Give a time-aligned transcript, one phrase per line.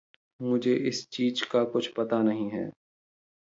[0.39, 2.69] मुझे इस चीज का कुछ पता नहीं है